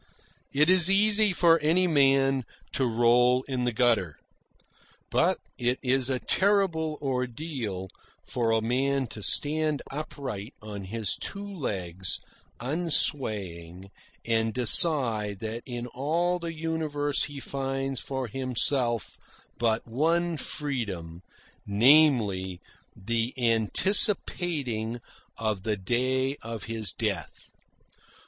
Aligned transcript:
It 0.51 0.67
is 0.67 0.89
easy 0.89 1.31
for 1.31 1.59
any 1.59 1.85
man 1.85 2.43
to 2.71 2.87
roll 2.87 3.43
in 3.43 3.65
the 3.65 3.71
gutter. 3.71 4.17
But 5.11 5.37
it 5.59 5.77
is 5.83 6.09
a 6.09 6.17
terrible 6.17 6.97
ordeal 7.03 7.87
for 8.25 8.49
a 8.49 8.63
man 8.63 9.05
to 9.09 9.21
stand 9.21 9.83
upright 9.91 10.55
on 10.59 10.85
his 10.85 11.15
two 11.17 11.45
legs 11.47 12.19
unswaying, 12.59 13.91
and 14.25 14.55
decide 14.55 15.37
that 15.41 15.61
in 15.67 15.85
all 15.85 16.39
the 16.39 16.51
universe 16.53 17.25
he 17.25 17.39
finds 17.39 17.99
for 18.01 18.25
himself 18.27 19.19
but 19.59 19.87
one 19.87 20.35
freedom 20.35 21.21
namely, 21.67 22.59
the 22.95 23.35
anticipating 23.37 24.99
of 25.37 25.61
the 25.61 25.77
day 25.77 26.37
of 26.37 26.63
his 26.63 26.91
death. 26.91 27.51